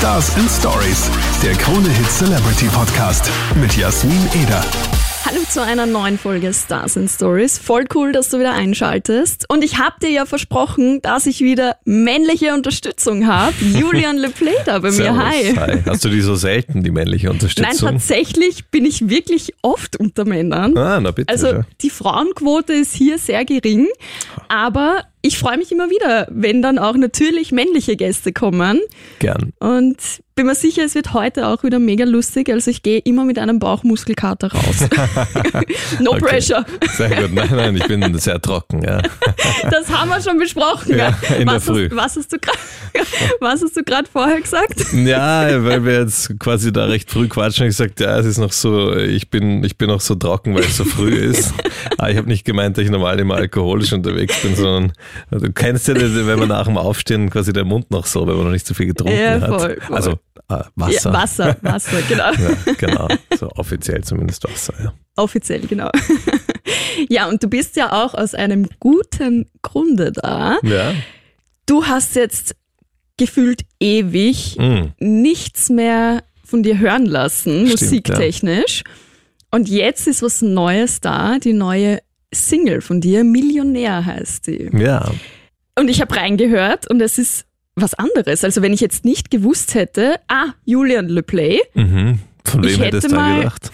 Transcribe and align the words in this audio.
Stars 0.00 0.34
and 0.36 0.50
Stories, 0.50 1.10
der 1.42 1.52
Krone 1.52 1.90
Hit 1.90 2.10
Celebrity 2.10 2.68
Podcast 2.72 3.30
mit 3.60 3.76
Jasmin 3.76 4.16
Eder. 4.42 4.64
Hallo 5.26 5.40
zu 5.46 5.62
einer 5.62 5.84
neuen 5.84 6.16
Folge 6.16 6.54
Stars 6.54 6.96
and 6.96 7.10
Stories. 7.10 7.58
Voll 7.58 7.84
cool, 7.94 8.10
dass 8.10 8.30
du 8.30 8.38
wieder 8.38 8.54
einschaltest. 8.54 9.44
Und 9.50 9.62
ich 9.62 9.78
habe 9.78 9.96
dir 10.00 10.08
ja 10.08 10.24
versprochen, 10.24 11.02
dass 11.02 11.26
ich 11.26 11.42
wieder 11.42 11.76
männliche 11.84 12.54
Unterstützung 12.54 13.26
habe. 13.26 13.54
Julian 13.60 14.16
LePlay 14.16 14.54
da 14.64 14.78
bei 14.78 14.90
mir. 14.90 15.14
Hi. 15.14 15.54
hi. 15.54 15.82
Hast 15.84 16.02
du 16.02 16.08
die 16.08 16.22
so 16.22 16.34
selten, 16.34 16.82
die 16.82 16.90
männliche 16.90 17.26
Nein, 17.26 17.34
Unterstützung? 17.34 17.90
tatsächlich 17.90 18.68
bin 18.70 18.86
ich 18.86 19.10
wirklich 19.10 19.52
oft 19.60 20.00
unter 20.00 20.24
Männern. 20.24 20.78
ah, 20.78 20.98
na 20.98 21.10
bitte. 21.10 21.30
Also 21.30 21.48
ja. 21.48 21.60
die 21.82 21.90
Frauenquote 21.90 22.72
ist 22.72 22.94
hier 22.94 23.18
sehr 23.18 23.44
gering, 23.44 23.86
aber 24.48 25.04
ich 25.22 25.38
freue 25.38 25.58
mich 25.58 25.70
immer 25.70 25.90
wieder, 25.90 26.26
wenn 26.30 26.62
dann 26.62 26.78
auch 26.78 26.96
natürlich 26.96 27.52
männliche 27.52 27.96
Gäste 27.96 28.32
kommen. 28.32 28.80
Gern. 29.18 29.52
Und 29.58 29.98
bin 30.40 30.46
mir 30.46 30.54
sicher, 30.54 30.84
es 30.84 30.94
wird 30.94 31.12
heute 31.12 31.48
auch 31.48 31.64
wieder 31.64 31.78
mega 31.78 32.06
lustig. 32.06 32.48
Also 32.48 32.70
ich 32.70 32.82
gehe 32.82 32.98
immer 33.00 33.24
mit 33.24 33.38
einem 33.38 33.58
Bauchmuskelkater 33.58 34.50
raus. 34.50 34.88
no 36.00 36.12
Okay. 36.12 36.20
pressure. 36.20 36.64
Sehr 36.96 37.10
gut. 37.10 37.34
Nein, 37.34 37.48
nein, 37.52 37.76
ich 37.76 37.86
bin 37.86 38.18
sehr 38.18 38.40
trocken. 38.40 38.82
Ja. 38.82 39.02
Das 39.70 39.88
haben 39.90 40.08
wir 40.08 40.20
schon 40.22 40.38
besprochen. 40.38 40.96
Ja, 40.96 41.08
in 41.38 41.46
der 41.46 41.56
was, 41.56 41.64
Früh. 41.64 41.88
Hast, 41.90 41.96
was 41.96 42.16
hast 42.16 42.32
du 42.32 42.38
gerade 42.38 42.58
was 43.40 43.62
hast 43.62 43.76
du 43.76 43.84
gerade 43.84 44.08
vorher 44.10 44.40
gesagt? 44.40 44.86
ja, 44.92 45.64
weil 45.64 45.84
wir 45.84 46.00
jetzt 46.00 46.38
quasi 46.40 46.72
da 46.72 46.86
recht 46.86 47.10
früh 47.10 47.28
quatschen. 47.28 47.66
Ich 47.66 47.76
gesagt, 47.76 48.00
ja, 48.00 48.18
es 48.18 48.26
ist 48.26 48.38
noch 48.38 48.52
so, 48.52 48.96
ich 48.96 49.28
bin, 49.30 49.62
ich 49.62 49.76
bin 49.76 49.88
noch 49.88 50.00
so 50.00 50.14
trocken, 50.14 50.54
weil 50.54 50.64
es 50.64 50.76
so 50.76 50.84
früh 50.84 51.14
ist. 51.14 51.52
Aber 51.98 52.10
ich 52.10 52.16
habe 52.16 52.28
nicht 52.28 52.44
gemeint, 52.44 52.76
dass 52.78 52.84
ich 52.84 52.90
normal 52.90 53.18
immer 53.20 53.36
alkoholisch 53.36 53.92
unterwegs 53.92 54.40
bin, 54.40 54.56
sondern 54.56 54.92
du 55.30 55.52
kennst 55.52 55.88
ja, 55.88 55.94
das, 55.94 56.14
wenn 56.14 56.38
man 56.38 56.48
nach 56.48 56.64
dem 56.66 56.76
Aufstehen 56.76 57.30
quasi 57.30 57.52
der 57.52 57.64
Mund 57.64 57.90
noch 57.90 58.06
so, 58.06 58.26
wenn 58.26 58.36
man 58.36 58.44
noch 58.46 58.52
nicht 58.52 58.66
so 58.66 58.74
viel 58.74 58.86
getrunken 58.86 59.18
Ja, 59.18 59.40
hat. 59.40 59.48
voll, 59.60 59.80
voll. 59.80 59.96
Also 59.96 60.10
äh, 60.48 60.64
Wasser. 60.76 61.10
Ja, 61.10 61.12
Wasser, 61.22 61.56
Wasser, 61.62 61.98
genau. 62.08 62.32
Ja, 62.66 62.72
genau. 62.78 63.08
So 63.38 63.48
offiziell 63.56 64.02
zumindest 64.04 64.44
Wasser. 64.44 64.74
Ja. 64.82 64.92
Offiziell, 65.16 65.60
genau. 65.60 65.90
Ja, 67.08 67.28
und 67.28 67.42
du 67.42 67.48
bist 67.48 67.76
ja 67.76 67.92
auch 68.04 68.14
aus 68.14 68.34
einem 68.34 68.68
guten 68.78 69.48
Grunde 69.62 70.12
da. 70.12 70.58
ja. 70.62 70.92
Du 71.66 71.84
hast 71.86 72.16
jetzt 72.16 72.54
gefühlt 73.16 73.62
ewig 73.78 74.56
Mm. 74.58 74.86
nichts 74.98 75.68
mehr 75.70 76.22
von 76.44 76.62
dir 76.64 76.78
hören 76.78 77.06
lassen, 77.06 77.66
Stimmt, 77.68 77.80
musiktechnisch. 77.80 78.82
Und 79.52 79.68
jetzt 79.68 80.06
ist 80.08 80.22
was 80.22 80.42
Neues 80.42 81.00
da, 81.00 81.38
die 81.38 81.52
neue 81.52 82.00
Single 82.34 82.80
von 82.80 83.00
dir, 83.00 83.24
Millionär 83.24 84.04
heißt 84.04 84.46
die. 84.46 84.70
Ja. 84.72 85.10
Und 85.78 85.88
ich 85.88 86.00
habe 86.00 86.14
reingehört 86.16 86.88
und 86.90 87.00
es 87.00 87.18
ist 87.18 87.44
was 87.74 87.94
anderes. 87.94 88.44
Also 88.44 88.62
wenn 88.62 88.72
ich 88.72 88.80
jetzt 88.80 89.04
nicht 89.04 89.30
gewusst 89.30 89.74
hätte, 89.74 90.16
ah, 90.28 90.46
Julian 90.64 91.08
LePlay, 91.08 91.60
Mhm. 91.74 92.20
Von 92.44 92.64
Ich 92.64 92.72
wem 92.78 92.84
hättest 92.84 93.04
hätte 93.04 93.14
du 93.14 93.20
mal- 93.20 93.38
gedacht? 93.40 93.70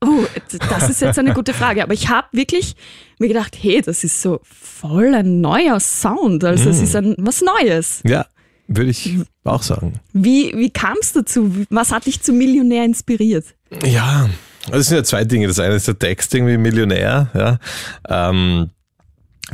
oh, 0.00 0.24
das 0.70 0.88
ist 0.90 1.00
jetzt 1.02 1.18
eine 1.18 1.34
gute 1.34 1.52
Frage. 1.54 1.82
Aber 1.82 1.92
ich 1.94 2.08
habe 2.08 2.26
wirklich 2.32 2.74
mir 3.18 3.28
gedacht, 3.28 3.56
hey, 3.60 3.80
das 3.82 4.02
ist 4.02 4.20
so 4.22 4.40
voll 4.42 5.14
ein 5.14 5.40
neuer 5.40 5.78
Sound. 5.78 6.42
Also 6.42 6.70
es 6.70 6.80
ist 6.80 6.96
ein, 6.96 7.14
was 7.18 7.42
Neues. 7.42 8.00
Ja, 8.04 8.26
würde 8.66 8.90
ich 8.90 9.18
auch 9.44 9.62
sagen. 9.62 10.00
Wie, 10.12 10.52
wie 10.56 10.70
kam 10.70 10.96
es 11.00 11.12
dazu? 11.12 11.52
Was 11.70 11.92
hat 11.92 12.06
dich 12.06 12.22
zu 12.22 12.32
Millionär 12.32 12.84
inspiriert? 12.84 13.44
Ja, 13.84 14.28
also 14.66 14.78
es 14.78 14.86
sind 14.86 14.96
ja 14.96 15.04
zwei 15.04 15.24
Dinge. 15.24 15.48
Das 15.48 15.58
eine 15.58 15.74
ist 15.74 15.88
der 15.88 15.98
Text 15.98 16.34
irgendwie 16.34 16.56
Millionär, 16.56 17.28
ja. 17.34 17.58
Ähm, 18.08 18.70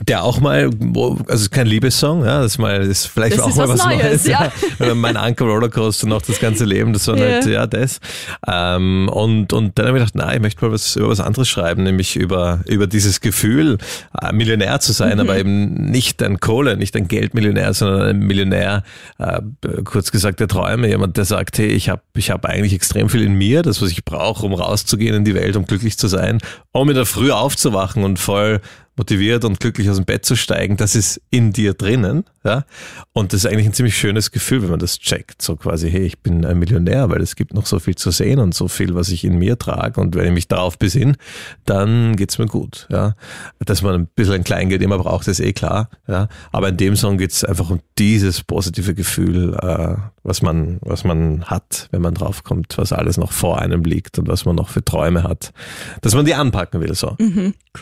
der 0.06 0.22
auch 0.22 0.38
mal, 0.38 0.70
wo- 0.78 1.12
also 1.12 1.24
es 1.34 1.40
ist 1.42 1.50
kein 1.50 1.66
Liebessong, 1.66 2.24
ja, 2.24 2.40
das 2.42 2.52
ist 2.52 2.58
mal, 2.58 2.78
das 2.78 2.88
ist 2.88 3.06
vielleicht 3.06 3.36
Das 3.38 3.40
auch 3.44 3.48
ist 3.48 3.56
mal 3.56 3.68
was 3.68 3.80
was 3.80 3.86
Neues, 3.86 4.26
ja. 4.26 4.52
ja. 4.78 4.94
mein 4.94 5.16
Anker 5.16 5.46
Rollercoaster 5.46 6.06
noch 6.06 6.22
das 6.22 6.38
ganze 6.38 6.64
Leben, 6.66 6.92
das 6.92 7.08
war 7.08 7.16
Ja. 7.16 7.24
halt, 7.24 7.46
ja, 7.46 7.66
das. 7.66 7.98
Ähm, 8.46 9.08
und, 9.12 9.52
und 9.52 9.76
dann 9.78 9.86
habe 9.86 9.98
ich 9.98 10.04
gedacht, 10.04 10.14
na, 10.14 10.34
ich 10.34 10.40
möchte 10.40 10.64
mal 10.64 10.70
was 10.72 10.94
über 10.94 11.08
was 11.08 11.20
anderes 11.20 11.48
schreiben, 11.48 11.82
nämlich 11.82 12.16
über, 12.16 12.60
über 12.66 12.86
dieses 12.86 13.20
Gefühl, 13.20 13.78
äh, 14.20 14.32
Millionär 14.32 14.78
zu 14.80 14.92
sein, 14.92 15.14
Mhm. 15.14 15.20
aber 15.20 15.36
eben 15.38 15.72
nicht 15.90 16.22
ein 16.22 16.38
Kohle, 16.38 16.76
nicht 16.76 16.94
ein 16.94 17.08
Geldmillionär, 17.08 17.74
sondern 17.74 18.02
ein 18.02 18.18
Millionär, 18.20 18.84
äh, 19.18 19.40
kurz 19.84 20.12
gesagt, 20.12 20.38
der 20.38 20.48
Träume, 20.48 20.86
jemand, 20.88 21.16
der 21.16 21.24
sagt, 21.24 21.58
hey, 21.58 21.68
ich 21.68 21.88
habe 21.88 22.02
ich 22.14 22.30
hab 22.30 22.44
eigentlich 22.46 22.74
extrem 22.74 23.08
viel 23.08 23.22
in 23.22 23.34
mir, 23.34 23.62
das, 23.62 23.82
was 23.82 23.90
ich 23.90 24.04
brauche, 24.04 24.44
um 24.46 24.52
rauszugehen 24.54 25.16
in 25.16 25.24
die 25.24 25.34
Welt, 25.34 25.56
um 25.56 25.64
glücklich 25.66 25.98
zu 25.98 26.06
sein, 26.08 26.38
um 26.72 26.88
in 26.88 26.94
der 26.94 27.06
Früh 27.06 27.32
aufzuwachen 27.32 28.04
und 28.04 28.18
voll 28.18 28.60
motiviert 28.98 29.44
und 29.44 29.60
glücklich 29.60 29.88
aus 29.88 29.96
dem 29.96 30.04
Bett 30.04 30.24
zu 30.24 30.36
steigen, 30.36 30.76
das 30.76 30.94
ist 30.94 31.20
in 31.30 31.52
dir 31.52 31.74
drinnen, 31.74 32.24
ja. 32.48 32.64
Und 33.12 33.32
das 33.32 33.44
ist 33.44 33.50
eigentlich 33.50 33.66
ein 33.66 33.72
ziemlich 33.72 33.96
schönes 33.96 34.30
Gefühl, 34.30 34.62
wenn 34.62 34.70
man 34.70 34.78
das 34.78 34.98
checkt. 34.98 35.42
So 35.42 35.56
quasi, 35.56 35.90
hey, 35.90 36.04
ich 36.04 36.20
bin 36.20 36.44
ein 36.44 36.58
Millionär, 36.58 37.10
weil 37.10 37.20
es 37.20 37.36
gibt 37.36 37.54
noch 37.54 37.66
so 37.66 37.78
viel 37.78 37.94
zu 37.94 38.10
sehen 38.10 38.40
und 38.40 38.54
so 38.54 38.68
viel, 38.68 38.94
was 38.94 39.10
ich 39.10 39.24
in 39.24 39.38
mir 39.38 39.58
trage. 39.58 40.00
Und 40.00 40.14
wenn 40.14 40.26
ich 40.26 40.32
mich 40.32 40.48
darauf 40.48 40.78
besinne, 40.78 41.14
dann 41.66 42.16
geht's 42.16 42.38
mir 42.38 42.46
gut, 42.46 42.88
ja. 42.90 43.14
Dass 43.58 43.82
man 43.82 43.94
ein 43.94 44.06
bisschen 44.06 44.34
ein 44.34 44.44
Kleingeld 44.44 44.82
immer 44.82 44.98
braucht, 44.98 45.28
ist 45.28 45.40
eh 45.40 45.52
klar, 45.52 45.90
ja. 46.06 46.28
Aber 46.50 46.70
in 46.70 46.76
dem 46.76 46.96
Song 46.96 47.18
geht's 47.18 47.44
einfach 47.44 47.70
um 47.70 47.80
dieses 47.98 48.42
positive 48.42 48.94
Gefühl, 48.94 49.54
äh, 49.60 49.96
was 50.22 50.42
man, 50.42 50.78
was 50.80 51.04
man 51.04 51.44
hat, 51.44 51.88
wenn 51.90 52.02
man 52.02 52.14
draufkommt, 52.14 52.76
was 52.76 52.92
alles 52.92 53.16
noch 53.16 53.32
vor 53.32 53.60
einem 53.60 53.82
liegt 53.84 54.18
und 54.18 54.28
was 54.28 54.44
man 54.44 54.56
noch 54.56 54.68
für 54.68 54.84
Träume 54.84 55.22
hat, 55.22 55.52
dass 56.02 56.14
man 56.14 56.24
die 56.24 56.34
anpacken 56.34 56.80
will, 56.80 56.94
so. 56.94 57.16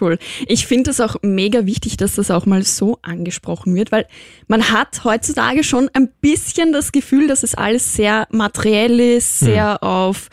Cool. 0.01 0.19
Ich 0.47 0.67
finde 0.67 0.91
es 0.91 1.01
auch 1.01 1.17
mega 1.23 1.67
wichtig, 1.67 1.97
dass 1.97 2.15
das 2.15 2.31
auch 2.31 2.47
mal 2.47 2.63
so 2.63 2.99
angesprochen 3.03 3.75
wird, 3.75 3.93
weil 3.93 4.07
man 4.49 4.56
hat 4.71 5.05
heutzutage 5.05 5.65
schon 5.65 5.91
ein 5.93 6.09
bisschen 6.21 6.73
das 6.73 6.93
Gefühl, 6.93 7.29
dass 7.29 7.43
es 7.43 7.55
alles 7.55 7.95
sehr 7.95 8.27
materiell 8.31 9.01
ist, 9.01 9.41
sehr 9.41 9.83
auf 9.83 10.29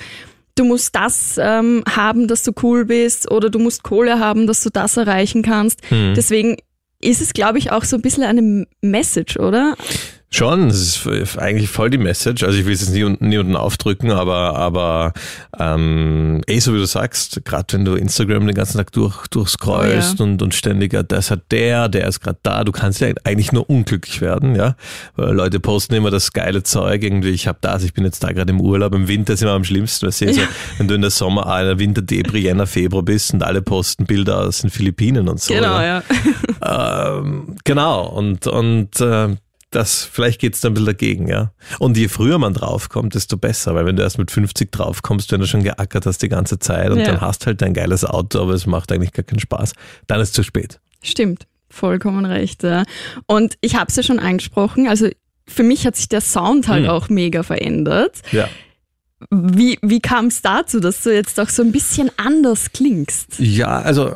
du 0.55 0.65
musst 0.65 0.95
das 0.95 1.39
ähm, 1.41 1.83
haben, 1.89 2.27
dass 2.27 2.43
du 2.43 2.51
cool 2.61 2.85
bist 2.85 3.31
oder 3.31 3.49
du 3.49 3.59
musst 3.59 3.83
Kohle 3.83 4.19
haben, 4.19 4.45
dass 4.47 4.61
du 4.61 4.69
das 4.69 4.97
erreichen 4.97 5.41
kannst. 5.41 5.81
Deswegen 6.15 6.57
ist 7.01 7.21
es, 7.21 7.33
glaube 7.33 7.57
ich, 7.57 7.71
auch 7.71 7.83
so 7.83 7.97
ein 7.97 8.01
bisschen 8.01 8.23
eine 8.23 8.65
Message, 8.81 9.37
oder? 9.37 9.75
Schon, 10.33 10.69
das 10.69 11.05
ist 11.05 11.37
eigentlich 11.37 11.69
voll 11.69 11.91
die 11.91 11.99
Message. 11.99 12.43
Also 12.43 12.57
ich 12.57 12.65
will 12.65 12.73
es 12.73 12.81
jetzt 12.81 12.91
nie, 12.91 13.03
niemanden 13.19 13.55
aufdrücken, 13.55 14.09
aber, 14.09 14.55
aber 14.55 15.13
ähm, 15.59 16.41
eh 16.47 16.57
so 16.57 16.73
wie 16.73 16.79
du 16.79 16.87
sagst, 16.87 17.45
gerade 17.45 17.71
wenn 17.73 17.85
du 17.85 17.93
Instagram 17.93 18.47
den 18.47 18.55
ganzen 18.55 18.79
Tag 18.79 18.91
durch, 18.93 19.27
durchscrollst 19.27 20.19
Oh 20.19 20.23
und, 20.23 20.41
und 20.41 20.55
ständig, 20.55 20.91
ja, 20.93 21.03
das 21.03 21.29
hat 21.29 21.51
der, 21.51 21.87
der 21.87 22.07
ist 22.07 22.19
gerade 22.19 22.39
da, 22.41 22.63
du 22.63 22.71
kannst 22.71 22.99
ja 22.99 23.09
eigentlich 23.23 23.51
nur 23.51 23.69
unglücklich 23.69 24.21
werden, 24.21 24.55
ja. 24.55 24.75
Weil 25.15 25.35
Leute 25.35 25.59
posten 25.59 25.93
immer 25.93 26.09
das 26.09 26.33
geile 26.33 26.63
Zeug, 26.63 27.03
irgendwie, 27.03 27.29
ich 27.29 27.47
habe 27.47 27.59
das, 27.61 27.83
ich 27.83 27.93
bin 27.93 28.03
jetzt 28.03 28.23
da 28.23 28.31
gerade 28.31 28.51
im 28.53 28.59
Urlaub, 28.59 28.95
im 28.95 29.07
Winter 29.07 29.33
ist 29.33 29.43
immer 29.43 29.51
am 29.51 29.63
schlimmsten, 29.63 30.07
weißt 30.07 30.21
du, 30.21 30.33
so, 30.33 30.41
wenn 30.79 30.87
du 30.87 30.95
in 30.95 31.01
der 31.01 31.11
Sommer, 31.11 31.43
in 31.59 31.67
der 31.67 31.77
Winter 31.77 32.01
Debris, 32.01 32.43
Jänner, 32.43 32.65
Februar 32.65 33.03
bist 33.03 33.35
und 33.35 33.43
alle 33.43 33.61
posten 33.61 34.07
Bilder 34.07 34.39
aus 34.47 34.61
den 34.61 34.71
Philippinen 34.71 35.29
und 35.29 35.39
so. 35.39 35.53
Genau, 35.53 35.79
ja. 35.79 36.01
ja. 36.63 37.17
Ähm, 37.19 37.55
genau, 37.63 38.07
und, 38.07 38.47
und 38.47 38.99
äh, 38.99 39.35
das, 39.75 40.03
vielleicht 40.03 40.39
geht's 40.39 40.61
dann 40.61 40.71
ein 40.71 40.73
bisschen 40.75 40.85
dagegen, 40.85 41.27
ja. 41.27 41.51
Und 41.79 41.97
je 41.97 42.07
früher 42.07 42.37
man 42.37 42.53
draufkommt, 42.53 43.15
desto 43.15 43.37
besser, 43.37 43.75
weil 43.75 43.85
wenn 43.85 43.95
du 43.95 44.03
erst 44.03 44.17
mit 44.17 44.31
50 44.31 44.71
draufkommst, 44.71 45.31
wenn 45.31 45.41
du 45.41 45.47
schon 45.47 45.63
geackert 45.63 46.05
hast 46.05 46.21
die 46.21 46.29
ganze 46.29 46.59
Zeit 46.59 46.89
und 46.91 46.99
Ja. 46.99 47.05
dann 47.05 47.21
hast 47.21 47.45
halt 47.45 47.61
ein 47.63 47.73
geiles 47.73 48.05
Auto, 48.05 48.41
aber 48.41 48.53
es 48.53 48.65
macht 48.65 48.91
eigentlich 48.91 49.11
gar 49.11 49.23
keinen 49.23 49.39
Spaß, 49.39 49.73
dann 50.07 50.19
ist 50.21 50.29
es 50.29 50.33
zu 50.33 50.43
spät. 50.43 50.79
Stimmt, 51.01 51.47
vollkommen 51.69 52.25
recht. 52.25 52.63
Ja. 52.63 52.83
Und 53.25 53.55
ich 53.61 53.75
habe 53.75 53.87
es 53.89 53.95
ja 53.95 54.03
schon 54.03 54.19
angesprochen, 54.19 54.87
also 54.87 55.09
für 55.47 55.63
mich 55.63 55.85
hat 55.85 55.95
sich 55.97 56.07
der 56.07 56.21
Sound 56.21 56.67
halt 56.69 56.83
Hm. 56.85 56.89
auch 56.89 57.09
mega 57.09 57.43
verändert. 57.43 58.21
Ja. 58.31 58.47
Wie, 59.29 59.79
wie 59.81 59.99
kam 60.01 60.27
es 60.27 60.41
dazu, 60.41 60.79
dass 60.81 61.01
du 61.03 61.13
jetzt 61.13 61.39
auch 61.39 61.49
so 61.49 61.61
ein 61.63 61.71
bisschen 61.71 62.11
anders 62.17 62.71
klingst? 62.73 63.39
Ja, 63.39 63.79
also 63.81 64.15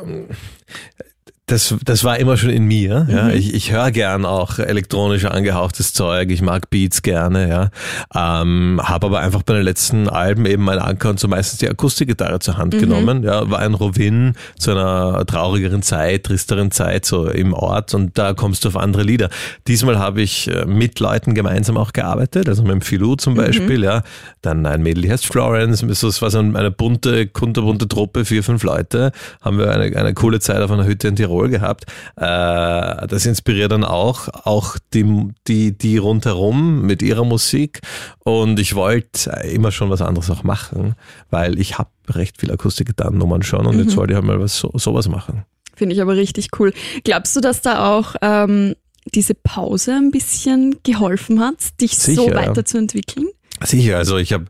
das, 1.48 1.74
das 1.82 2.04
war 2.04 2.18
immer 2.18 2.36
schon 2.36 2.50
in 2.50 2.64
mir. 2.64 3.06
Ja. 3.10 3.24
Mhm. 3.24 3.30
Ich, 3.30 3.54
ich 3.54 3.72
höre 3.72 3.90
gern 3.90 4.26
auch 4.26 4.58
elektronisch 4.58 5.24
angehauchtes 5.24 5.94
Zeug. 5.94 6.30
Ich 6.30 6.42
mag 6.42 6.68
Beats 6.68 7.02
gerne. 7.02 7.48
Ja. 7.48 7.70
Ähm, 8.14 8.80
Habe 8.82 9.06
aber 9.06 9.20
einfach 9.20 9.42
bei 9.42 9.54
den 9.54 9.62
letzten 9.62 10.08
Alben 10.08 10.44
eben 10.44 10.62
mein 10.62 10.78
Anker 10.78 11.10
und 11.10 11.18
so 11.18 11.26
meistens 11.26 11.58
die 11.58 11.68
Akustikgitarre 11.68 12.38
zur 12.38 12.58
Hand 12.58 12.78
genommen. 12.78 13.22
Ja, 13.22 13.50
war 13.50 13.60
ein 13.60 13.74
Rovin 13.74 14.34
zu 14.58 14.72
einer 14.72 15.24
traurigeren 15.26 15.82
Zeit, 15.82 16.24
tristeren 16.24 16.70
Zeit 16.70 17.06
so 17.06 17.26
im 17.28 17.54
Ort 17.54 17.94
und 17.94 18.18
da 18.18 18.34
kommst 18.34 18.64
du 18.64 18.68
auf 18.68 18.76
andere 18.76 19.02
Lieder. 19.02 19.30
Diesmal 19.66 19.98
habe 19.98 20.20
ich 20.20 20.48
äh, 20.48 20.66
mit 20.66 21.00
Leuten 21.00 21.34
gemeinsam 21.34 21.78
auch 21.78 21.92
gearbeitet, 21.94 22.48
also 22.48 22.62
mit 22.62 22.72
dem 22.72 22.80
Philou 22.82 23.16
zum 23.16 23.34
Beispiel. 23.34 23.82
Ja. 23.82 24.02
Dann 24.42 24.66
ein 24.66 24.82
Mädel, 24.82 25.02
die 25.02 25.10
heißt 25.10 25.26
Florence. 25.26 25.82
Das 25.86 26.22
war 26.22 26.30
so 26.30 26.38
eine 26.38 26.70
bunte, 26.70 27.26
kunterbunte 27.26 27.88
Truppe, 27.88 28.26
vier, 28.26 28.44
fünf 28.44 28.62
Leute. 28.62 29.12
Haben 29.40 29.58
wir 29.58 29.70
eine, 29.70 29.96
eine 29.96 30.12
coole 30.12 30.40
Zeit 30.40 30.60
auf 30.60 30.70
einer 30.70 30.84
Hütte 30.84 31.08
in 31.08 31.16
Tirol 31.16 31.37
gehabt. 31.46 31.84
Äh, 32.16 33.06
das 33.06 33.26
inspiriert 33.26 33.70
dann 33.70 33.84
auch, 33.84 34.28
auch 34.44 34.76
die, 34.92 35.28
die, 35.46 35.76
die 35.76 35.98
rundherum 35.98 36.82
mit 36.82 37.02
ihrer 37.02 37.24
Musik. 37.24 37.80
Und 38.24 38.58
ich 38.58 38.74
wollte 38.74 39.30
immer 39.52 39.70
schon 39.70 39.90
was 39.90 40.02
anderes 40.02 40.30
auch 40.30 40.42
machen, 40.42 40.94
weil 41.30 41.58
ich 41.58 41.78
habe 41.78 41.90
recht 42.08 42.40
viel 42.40 42.50
Akustikgitarrennummern 42.50 43.42
schon 43.42 43.66
und 43.66 43.78
jetzt 43.78 43.96
wollte 43.96 44.12
ich 44.12 44.16
halt 44.16 44.26
mal 44.26 44.40
was 44.40 44.58
so, 44.58 44.70
sowas 44.74 45.08
machen. 45.08 45.44
Finde 45.76 45.94
ich 45.94 46.02
aber 46.02 46.16
richtig 46.16 46.48
cool. 46.58 46.72
Glaubst 47.04 47.36
du, 47.36 47.40
dass 47.40 47.62
da 47.62 47.96
auch 47.96 48.16
ähm, 48.20 48.74
diese 49.14 49.34
Pause 49.34 49.92
ein 49.92 50.10
bisschen 50.10 50.76
geholfen 50.82 51.40
hat, 51.40 51.80
dich 51.80 51.96
so 51.96 52.12
Sicher, 52.12 52.34
ja. 52.34 52.48
weiterzuentwickeln? 52.48 53.28
Sicher, 53.64 53.96
also 53.96 54.16
ich 54.16 54.32
habe 54.32 54.46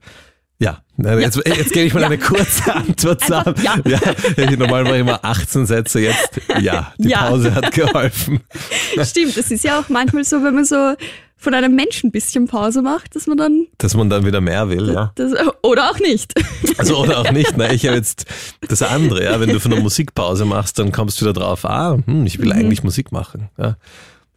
ja, 0.98 1.18
jetzt, 1.18 1.36
ja. 1.36 1.54
jetzt 1.54 1.72
gebe 1.72 1.86
ich 1.86 1.94
mal 1.94 2.00
ja. 2.02 2.06
eine 2.06 2.18
kurze 2.18 2.74
Antwort 2.74 3.20
zusammen. 3.20 3.54
Ja. 3.62 3.76
ja. 3.86 4.56
Normal 4.56 4.84
mache 4.84 4.94
ich 4.94 5.00
immer 5.00 5.24
18 5.24 5.66
Sätze, 5.66 6.00
jetzt 6.00 6.40
ja, 6.60 6.92
die. 6.98 7.10
Pause 7.10 7.54
hat 7.54 7.72
geholfen. 7.72 8.40
Stimmt, 9.02 9.36
es 9.36 9.50
ist 9.50 9.64
ja 9.64 9.78
auch 9.80 9.88
manchmal 9.88 10.24
so, 10.24 10.42
wenn 10.42 10.54
man 10.54 10.64
so 10.64 10.94
von 11.40 11.54
einem 11.54 11.76
Menschen 11.76 12.08
ein 12.08 12.10
bisschen 12.10 12.48
Pause 12.48 12.82
macht, 12.82 13.14
dass 13.14 13.28
man 13.28 13.38
dann. 13.38 13.66
Dass 13.78 13.94
man 13.94 14.10
dann 14.10 14.26
wieder 14.26 14.40
mehr 14.40 14.68
will, 14.68 14.92
ja. 14.92 15.12
Das, 15.14 15.32
oder 15.62 15.90
auch 15.90 16.00
nicht. 16.00 16.34
Also 16.78 16.96
oder 16.96 17.20
auch 17.20 17.30
nicht. 17.30 17.56
Ne? 17.56 17.72
Ich 17.72 17.86
habe 17.86 17.96
jetzt 17.96 18.26
das 18.68 18.82
andere, 18.82 19.24
ja. 19.24 19.38
Wenn 19.38 19.50
du 19.50 19.60
von 19.60 19.72
einer 19.72 19.80
Musikpause 19.80 20.44
machst, 20.44 20.78
dann 20.80 20.90
kommst 20.90 21.20
du 21.20 21.26
wieder 21.26 21.32
drauf, 21.32 21.64
ah, 21.64 21.96
hm, 22.04 22.26
ich 22.26 22.38
will 22.40 22.46
mhm. 22.46 22.58
eigentlich 22.58 22.82
Musik 22.82 23.12
machen. 23.12 23.48
Ja. 23.56 23.76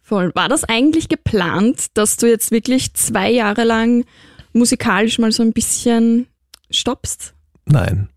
Voll. 0.00 0.30
War 0.34 0.48
das 0.48 0.62
eigentlich 0.64 1.08
geplant, 1.08 1.86
dass 1.94 2.16
du 2.16 2.28
jetzt 2.28 2.52
wirklich 2.52 2.94
zwei 2.94 3.30
Jahre 3.30 3.64
lang 3.64 4.04
musikalisch 4.52 5.18
mal 5.18 5.32
so 5.32 5.42
ein 5.42 5.52
bisschen 5.52 6.26
stoppst? 6.78 7.34
Nein. 7.64 8.08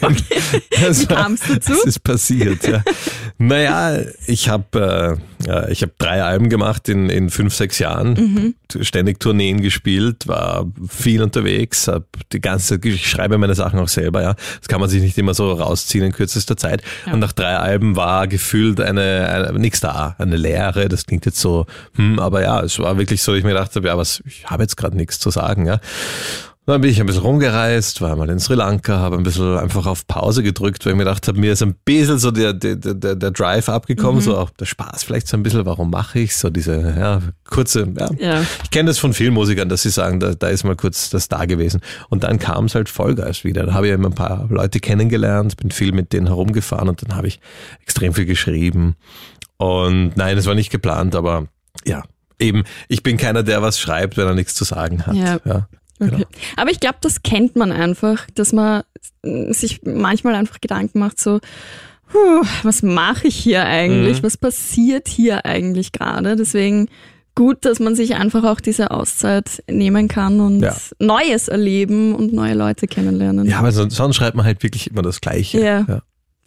Nein. 0.00 0.16
Wie 0.20 1.06
kamst 1.06 1.48
du 1.48 1.54
dazu? 1.54 1.72
Das 1.72 1.84
ist 1.84 2.02
passiert, 2.02 2.66
ja. 2.66 2.82
Naja, 3.38 4.02
ich 4.26 4.48
habe 4.48 5.18
äh, 5.46 5.72
ich 5.72 5.82
hab 5.82 5.98
drei 5.98 6.22
Alben 6.22 6.48
gemacht 6.48 6.88
in, 6.88 7.10
in 7.10 7.30
fünf, 7.30 7.54
sechs 7.54 7.78
Jahren, 7.78 8.14
mhm. 8.14 8.54
ständig 8.82 9.20
Tourneen 9.20 9.60
gespielt, 9.60 10.26
war 10.26 10.66
viel 10.88 11.22
unterwegs, 11.22 11.88
hab 11.88 12.04
die 12.32 12.40
ganze 12.40 12.78
ich 12.82 13.08
schreibe 13.08 13.38
meine 13.38 13.54
Sachen 13.54 13.78
auch 13.78 13.88
selber, 13.88 14.22
ja. 14.22 14.34
Das 14.58 14.68
kann 14.68 14.80
man 14.80 14.88
sich 14.88 15.02
nicht 15.02 15.18
immer 15.18 15.34
so 15.34 15.52
rausziehen 15.52 16.04
in 16.04 16.12
kürzester 16.12 16.56
Zeit. 16.56 16.82
Ja. 17.06 17.12
Und 17.12 17.20
nach 17.20 17.32
drei 17.32 17.56
Alben 17.56 17.96
war 17.96 18.26
gefühlt 18.26 18.80
eine, 18.80 19.28
eine 19.28 19.58
nichts 19.58 19.80
da, 19.80 20.16
eine 20.18 20.36
Leere. 20.36 20.88
Das 20.88 21.06
klingt 21.06 21.26
jetzt 21.26 21.40
so, 21.40 21.66
hm, 21.94 22.18
aber 22.18 22.42
ja, 22.42 22.60
es 22.62 22.78
war 22.78 22.98
wirklich 22.98 23.22
so, 23.22 23.34
ich 23.34 23.44
mir 23.44 23.50
gedacht 23.50 23.76
habe, 23.76 23.86
ja, 23.86 23.96
was, 23.96 24.22
ich 24.26 24.46
habe 24.46 24.62
jetzt 24.62 24.76
gerade 24.76 24.96
nichts 24.96 25.18
zu 25.18 25.30
sagen, 25.30 25.66
ja. 25.66 25.80
Dann 26.70 26.82
bin 26.82 26.90
ich 26.92 27.00
ein 27.00 27.06
bisschen 27.06 27.22
rumgereist, 27.22 28.00
war 28.00 28.14
mal 28.14 28.30
in 28.30 28.38
Sri 28.38 28.54
Lanka, 28.54 28.96
habe 28.96 29.16
ein 29.16 29.24
bisschen 29.24 29.58
einfach 29.58 29.86
auf 29.86 30.06
Pause 30.06 30.44
gedrückt, 30.44 30.86
weil 30.86 30.92
ich 30.92 30.96
mir 30.96 31.02
gedacht 31.02 31.26
habe, 31.26 31.40
mir 31.40 31.52
ist 31.52 31.64
ein 31.64 31.74
bisschen 31.84 32.20
so 32.20 32.30
der, 32.30 32.52
der, 32.52 32.76
der, 32.76 33.16
der 33.16 33.30
Drive 33.32 33.68
abgekommen, 33.68 34.20
mhm. 34.20 34.20
so 34.20 34.38
auch 34.38 34.50
der 34.50 34.66
Spaß 34.66 35.02
vielleicht 35.02 35.26
so 35.26 35.36
ein 35.36 35.42
bisschen, 35.42 35.66
warum 35.66 35.90
mache 35.90 36.20
ich 36.20 36.36
so 36.36 36.48
diese 36.48 36.94
ja, 36.96 37.22
kurze, 37.44 37.92
ja. 37.98 38.10
ja. 38.20 38.46
Ich 38.62 38.70
kenne 38.70 38.86
das 38.86 39.00
von 39.00 39.14
vielen 39.14 39.34
Musikern, 39.34 39.68
dass 39.68 39.82
sie 39.82 39.90
sagen, 39.90 40.20
da, 40.20 40.32
da 40.34 40.46
ist 40.46 40.62
mal 40.62 40.76
kurz 40.76 41.10
das 41.10 41.26
da 41.26 41.44
gewesen. 41.44 41.80
Und 42.08 42.22
dann 42.22 42.38
kam 42.38 42.66
es 42.66 42.76
halt 42.76 42.88
Vollgas 42.88 43.42
wieder. 43.42 43.66
Da 43.66 43.74
habe 43.74 43.88
ich 43.88 43.92
immer 43.92 44.08
ein 44.08 44.14
paar 44.14 44.46
Leute 44.48 44.78
kennengelernt, 44.78 45.56
bin 45.56 45.72
viel 45.72 45.90
mit 45.90 46.12
denen 46.12 46.28
herumgefahren 46.28 46.88
und 46.88 47.02
dann 47.02 47.16
habe 47.16 47.26
ich 47.26 47.40
extrem 47.82 48.14
viel 48.14 48.26
geschrieben. 48.26 48.94
Und 49.56 50.16
nein, 50.16 50.38
es 50.38 50.46
war 50.46 50.54
nicht 50.54 50.70
geplant, 50.70 51.16
aber 51.16 51.48
ja, 51.84 52.04
eben, 52.38 52.62
ich 52.86 53.02
bin 53.02 53.16
keiner, 53.16 53.42
der 53.42 53.60
was 53.60 53.80
schreibt, 53.80 54.16
wenn 54.16 54.28
er 54.28 54.34
nichts 54.34 54.54
zu 54.54 54.62
sagen 54.62 55.04
hat. 55.04 55.16
Ja. 55.16 55.40
ja. 55.44 55.68
Okay. 56.00 56.10
Genau. 56.10 56.24
Aber 56.56 56.70
ich 56.70 56.80
glaube, 56.80 56.98
das 57.02 57.22
kennt 57.22 57.56
man 57.56 57.72
einfach, 57.72 58.26
dass 58.34 58.52
man 58.52 58.82
sich 59.22 59.82
manchmal 59.84 60.34
einfach 60.34 60.60
Gedanken 60.60 60.98
macht, 60.98 61.20
so, 61.20 61.40
was 62.62 62.82
mache 62.82 63.28
ich 63.28 63.36
hier 63.36 63.64
eigentlich? 63.64 64.18
Mhm. 64.18 64.22
Was 64.26 64.36
passiert 64.36 65.08
hier 65.08 65.44
eigentlich 65.44 65.92
gerade? 65.92 66.36
Deswegen 66.36 66.88
gut, 67.34 67.64
dass 67.64 67.78
man 67.78 67.94
sich 67.94 68.16
einfach 68.16 68.44
auch 68.44 68.60
diese 68.60 68.90
Auszeit 68.90 69.62
nehmen 69.70 70.08
kann 70.08 70.40
und 70.40 70.60
ja. 70.60 70.74
Neues 70.98 71.48
erleben 71.48 72.14
und 72.14 72.32
neue 72.32 72.54
Leute 72.54 72.86
kennenlernen. 72.86 73.46
Ja, 73.46 73.58
aber 73.58 73.72
sonst 73.72 74.16
schreibt 74.16 74.36
man 74.36 74.44
halt 74.44 74.62
wirklich 74.62 74.90
immer 74.90 75.02
das 75.02 75.20
Gleiche. 75.20 75.60
Ja. 75.60 75.86
ja. 75.88 76.02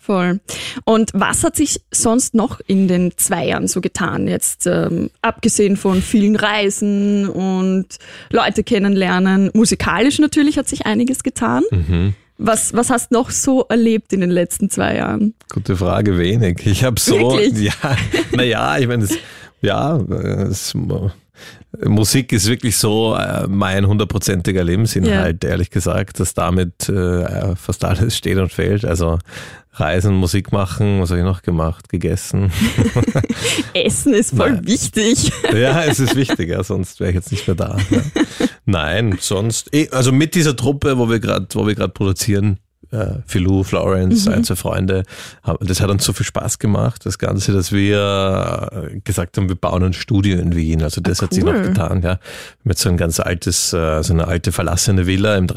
Voll. 0.05 0.41
Und 0.83 1.11
was 1.13 1.45
hat 1.45 1.55
sich 1.55 1.79
sonst 1.89 2.35
noch 2.35 2.59
in 2.67 2.89
den 2.89 3.13
zwei 3.15 3.47
Jahren 3.47 3.69
so 3.69 3.79
getan? 3.79 4.27
Jetzt 4.27 4.67
ähm, 4.67 5.09
abgesehen 5.21 5.77
von 5.77 6.01
vielen 6.01 6.35
Reisen 6.35 7.29
und 7.29 7.87
Leute 8.29 8.65
kennenlernen. 8.65 9.49
Musikalisch 9.53 10.19
natürlich 10.19 10.57
hat 10.57 10.67
sich 10.67 10.85
einiges 10.85 11.23
getan. 11.23 11.63
Mhm. 11.71 12.15
Was, 12.37 12.73
was 12.73 12.89
hast 12.89 13.11
du 13.11 13.15
noch 13.15 13.29
so 13.29 13.61
erlebt 13.69 14.11
in 14.11 14.19
den 14.19 14.31
letzten 14.31 14.69
zwei 14.69 14.97
Jahren? 14.97 15.35
Gute 15.49 15.77
Frage, 15.77 16.17
wenig. 16.17 16.65
Ich 16.65 16.83
habe 16.83 16.99
so, 16.99 17.17
Wirklich? 17.17 17.57
ja, 17.61 17.95
naja, 18.33 18.77
ich 18.79 18.87
meine, 18.87 19.07
ja, 19.61 19.95
es, 20.49 20.75
Musik 21.83 22.31
ist 22.31 22.47
wirklich 22.47 22.77
so 22.77 23.15
äh, 23.15 23.47
mein 23.47 23.87
hundertprozentiger 23.87 24.63
Lebensinhalt, 24.63 25.43
ja. 25.43 25.49
ehrlich 25.49 25.69
gesagt, 25.69 26.19
dass 26.19 26.33
damit 26.33 26.87
äh, 26.89 27.55
fast 27.55 27.83
alles 27.83 28.15
steht 28.15 28.37
und 28.37 28.51
fällt. 28.51 28.85
Also 28.85 29.19
Reisen, 29.75 30.13
Musik 30.13 30.51
machen, 30.51 31.01
was 31.01 31.09
habe 31.09 31.21
ich 31.21 31.25
noch 31.25 31.41
gemacht? 31.41 31.89
Gegessen. 31.89 32.51
Essen 33.73 34.13
ist 34.13 34.35
voll 34.35 34.53
Nein. 34.53 34.67
wichtig. 34.67 35.31
Ja, 35.53 35.83
es 35.83 35.99
ist 35.99 36.15
wichtig, 36.15 36.49
ja, 36.49 36.63
sonst 36.63 36.99
wäre 36.99 37.09
ich 37.11 37.15
jetzt 37.15 37.31
nicht 37.31 37.47
mehr 37.47 37.55
da. 37.55 37.77
Nein, 38.65 39.17
sonst, 39.19 39.73
eh, 39.73 39.89
also 39.91 40.11
mit 40.11 40.35
dieser 40.35 40.55
Truppe, 40.55 40.97
wo 40.97 41.09
wir 41.09 41.19
gerade, 41.19 41.47
wo 41.53 41.67
wir 41.67 41.75
gerade 41.75 41.93
produzieren, 41.93 42.59
äh, 42.93 43.21
Philou, 43.25 43.63
Florence, 43.63 44.25
mhm. 44.25 44.33
ein, 44.33 44.43
zwei 44.43 44.55
Freunde. 44.55 45.03
Das 45.61 45.81
hat 45.81 45.89
uns 45.89 46.03
so 46.03 46.13
viel 46.13 46.25
Spaß 46.25 46.59
gemacht, 46.59 47.05
das 47.05 47.17
Ganze, 47.17 47.51
dass 47.51 47.71
wir 47.71 48.71
äh, 48.71 48.99
gesagt 48.99 49.37
haben, 49.37 49.49
wir 49.49 49.55
bauen 49.55 49.83
ein 49.83 49.93
Studio 49.93 50.37
in 50.37 50.55
Wien. 50.55 50.83
Also 50.83 51.01
das 51.01 51.19
ah, 51.19 51.23
cool. 51.23 51.25
hat 51.25 51.33
sich 51.33 51.43
noch 51.43 51.61
getan, 51.61 52.01
ja. 52.03 52.19
Mit 52.63 52.77
so 52.77 52.89
ein 52.89 52.97
ganz 52.97 53.19
altes, 53.19 53.73
äh, 53.73 54.03
so 54.03 54.13
eine 54.13 54.27
alte 54.27 54.51
verlassene 54.51 55.07
Villa 55.07 55.35
im, 55.35 55.47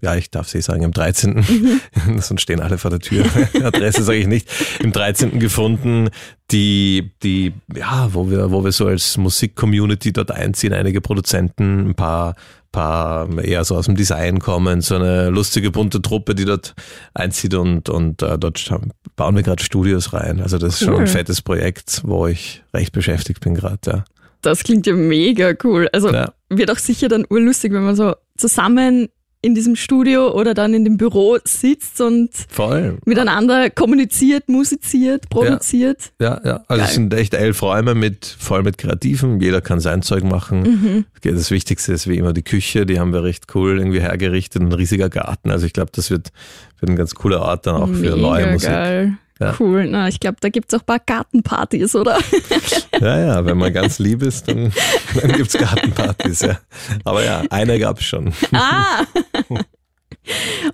ja, 0.00 0.14
ich 0.14 0.30
darf 0.30 0.48
sie 0.48 0.60
sagen, 0.60 0.82
im 0.82 0.92
13. 0.92 1.34
Mhm. 1.34 2.20
Sonst 2.20 2.42
stehen 2.42 2.60
alle 2.60 2.78
vor 2.78 2.90
der 2.90 3.00
Tür. 3.00 3.24
Adresse 3.62 4.04
sage 4.04 4.18
ich 4.18 4.26
nicht. 4.28 4.48
Im 4.80 4.92
13. 4.92 5.40
gefunden, 5.40 6.10
die, 6.50 7.10
die, 7.22 7.54
ja, 7.74 8.08
wo 8.12 8.30
wir, 8.30 8.50
wo 8.50 8.62
wir 8.64 8.72
so 8.72 8.86
als 8.86 9.16
Musik-Community 9.16 10.12
dort 10.12 10.30
einziehen, 10.30 10.72
einige 10.72 11.00
Produzenten, 11.00 11.88
ein 11.88 11.94
paar 11.94 12.36
paar 12.74 13.38
eher 13.38 13.64
so 13.64 13.76
aus 13.76 13.86
dem 13.86 13.94
Design 13.94 14.40
kommen, 14.40 14.80
so 14.80 14.96
eine 14.96 15.30
lustige 15.30 15.70
bunte 15.70 16.02
Truppe, 16.02 16.34
die 16.34 16.44
dort 16.44 16.74
einzieht 17.14 17.54
und, 17.54 17.88
und 17.88 18.20
äh, 18.22 18.36
dort 18.36 18.68
bauen 19.14 19.36
wir 19.36 19.44
gerade 19.44 19.62
Studios 19.62 20.12
rein. 20.12 20.40
Also 20.40 20.58
das 20.58 20.74
ist 20.74 20.82
cool. 20.82 20.94
schon 20.94 21.00
ein 21.02 21.06
fettes 21.06 21.40
Projekt, 21.40 22.02
wo 22.04 22.26
ich 22.26 22.64
recht 22.74 22.92
beschäftigt 22.92 23.40
bin 23.40 23.54
gerade, 23.54 23.78
ja. 23.86 24.04
Das 24.42 24.62
klingt 24.62 24.86
ja 24.86 24.92
mega 24.92 25.54
cool. 25.62 25.88
Also 25.92 26.12
ja. 26.12 26.34
wird 26.50 26.70
auch 26.70 26.78
sicher 26.78 27.08
dann 27.08 27.24
urlustig, 27.30 27.72
wenn 27.72 27.84
man 27.84 27.96
so 27.96 28.14
zusammen 28.36 29.08
in 29.44 29.54
diesem 29.54 29.76
Studio 29.76 30.32
oder 30.32 30.54
dann 30.54 30.72
in 30.72 30.84
dem 30.84 30.96
Büro 30.96 31.36
sitzt 31.44 32.00
und 32.00 32.30
Voll. 32.48 32.98
miteinander 33.04 33.68
kommuniziert, 33.68 34.48
musiziert, 34.48 35.28
produziert. 35.28 36.12
Ja, 36.18 36.40
ja. 36.42 36.48
ja. 36.48 36.64
Also 36.66 36.80
Geil. 36.80 36.88
es 36.88 36.94
sind 36.94 37.14
echt 37.14 37.34
elf 37.34 37.62
Räume 37.62 37.94
mit 37.94 38.24
voll 38.38 38.62
mit 38.62 38.78
Kreativen. 38.78 39.40
Jeder 39.40 39.60
kann 39.60 39.80
sein 39.80 40.02
Zeug 40.02 40.24
machen. 40.24 40.62
Mhm. 40.62 41.04
Das 41.22 41.50
Wichtigste 41.50 41.92
ist 41.92 42.08
wie 42.08 42.16
immer 42.16 42.32
die 42.32 42.42
Küche. 42.42 42.86
Die 42.86 42.98
haben 42.98 43.12
wir 43.12 43.22
recht 43.22 43.54
cool 43.54 43.78
irgendwie 43.78 44.00
hergerichtet. 44.00 44.62
Ein 44.62 44.72
riesiger 44.72 45.10
Garten. 45.10 45.50
Also 45.50 45.66
ich 45.66 45.74
glaube, 45.74 45.90
das 45.94 46.10
wird, 46.10 46.32
wird 46.80 46.90
ein 46.90 46.96
ganz 46.96 47.14
cooler 47.14 47.42
Ort 47.42 47.66
dann 47.66 47.76
auch 47.76 47.86
Mega 47.86 48.12
für 48.12 48.16
neue 48.16 48.52
Musik. 48.52 48.70
Geil. 48.70 49.18
Ja. 49.40 49.54
Cool, 49.58 49.88
na, 49.88 50.08
ich 50.08 50.20
glaube, 50.20 50.36
da 50.40 50.48
gibt 50.48 50.72
es 50.72 50.78
auch 50.78 50.82
ein 50.82 50.86
paar 50.86 51.00
Gartenpartys, 51.00 51.94
oder? 51.96 52.18
Ja, 53.00 53.18
ja, 53.18 53.44
wenn 53.44 53.58
man 53.58 53.72
ganz 53.72 53.98
lieb 53.98 54.22
ist, 54.22 54.46
dann, 54.46 54.72
dann 55.20 55.32
gibt 55.32 55.48
es 55.48 55.58
Gartenpartys, 55.58 56.42
ja. 56.42 56.60
Aber 57.04 57.24
ja, 57.24 57.42
eine 57.50 57.78
gab 57.80 57.98
es 57.98 58.04
schon. 58.04 58.32
Ah! 58.52 59.04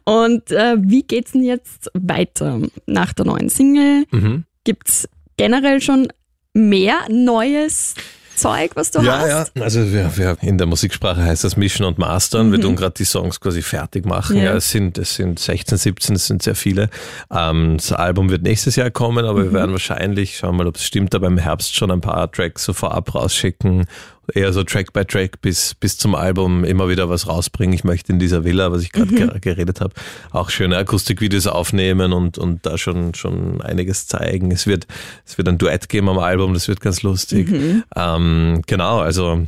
Und 0.04 0.50
äh, 0.52 0.76
wie 0.78 1.02
geht's 1.02 1.32
denn 1.32 1.42
jetzt 1.42 1.90
weiter 1.94 2.60
nach 2.86 3.14
der 3.14 3.24
neuen 3.24 3.48
Single? 3.48 4.04
Mhm. 4.10 4.44
Gibt 4.64 4.88
es 4.88 5.08
generell 5.38 5.80
schon 5.80 6.08
mehr 6.52 6.98
Neues 7.08 7.94
Zeug, 8.40 8.72
was 8.74 8.90
du 8.90 9.00
ja, 9.02 9.18
hast? 9.18 9.56
Ja, 9.56 9.62
also 9.62 9.92
wir, 9.92 10.16
wir, 10.16 10.36
in 10.40 10.58
der 10.58 10.66
Musiksprache 10.66 11.22
heißt 11.22 11.44
das 11.44 11.56
Mischen 11.56 11.84
und 11.84 11.98
Mastern. 11.98 12.48
Mhm. 12.48 12.52
Wir 12.52 12.60
tun 12.60 12.76
gerade 12.76 12.94
die 12.96 13.04
Songs 13.04 13.40
quasi 13.40 13.62
fertig 13.62 14.06
machen. 14.06 14.36
Ja. 14.36 14.44
ja. 14.44 14.54
es, 14.54 14.70
sind, 14.70 14.98
es 14.98 15.14
sind 15.14 15.38
16, 15.38 15.78
17, 15.78 16.16
es 16.16 16.26
sind 16.26 16.42
sehr 16.42 16.54
viele. 16.54 16.90
Ähm, 17.30 17.76
das 17.76 17.92
Album 17.92 18.30
wird 18.30 18.42
nächstes 18.42 18.76
Jahr 18.76 18.90
kommen, 18.90 19.24
aber 19.24 19.40
mhm. 19.40 19.44
wir 19.44 19.52
werden 19.52 19.72
wahrscheinlich, 19.72 20.38
schauen 20.38 20.54
wir 20.54 20.64
mal, 20.64 20.66
ob 20.68 20.76
es 20.76 20.84
stimmt, 20.84 21.14
aber 21.14 21.26
im 21.26 21.38
Herbst 21.38 21.74
schon 21.74 21.90
ein 21.90 22.00
paar 22.00 22.30
Tracks 22.30 22.64
so 22.64 22.72
vorab 22.72 23.14
rausschicken 23.14 23.86
eher 24.34 24.52
so 24.52 24.62
Track 24.62 24.92
by 24.92 25.04
Track 25.04 25.40
bis, 25.40 25.74
bis 25.74 25.98
zum 25.98 26.14
Album 26.14 26.64
immer 26.64 26.88
wieder 26.88 27.08
was 27.08 27.26
rausbringen. 27.26 27.74
Ich 27.74 27.84
möchte 27.84 28.12
in 28.12 28.18
dieser 28.18 28.44
Villa, 28.44 28.72
was 28.72 28.82
ich 28.82 28.92
gerade 28.92 29.12
mhm. 29.12 29.40
geredet 29.40 29.80
habe, 29.80 29.94
auch 30.30 30.50
schöne 30.50 30.76
Akustikvideos 30.76 31.46
aufnehmen 31.46 32.12
und, 32.12 32.38
und 32.38 32.64
da 32.66 32.78
schon, 32.78 33.14
schon 33.14 33.60
einiges 33.60 34.06
zeigen. 34.06 34.50
Es 34.50 34.66
wird, 34.66 34.86
es 35.26 35.38
wird 35.38 35.48
ein 35.48 35.58
Duett 35.58 35.88
geben 35.88 36.08
am 36.08 36.18
Album, 36.18 36.54
das 36.54 36.68
wird 36.68 36.80
ganz 36.80 37.02
lustig. 37.02 37.48
Mhm. 37.48 37.84
Ähm, 37.96 38.62
genau, 38.66 38.98
also 38.98 39.46